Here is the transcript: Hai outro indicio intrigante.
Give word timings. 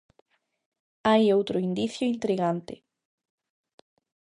Hai 1.07 1.23
outro 1.37 1.57
indicio 1.67 2.11
intrigante. 2.13 2.75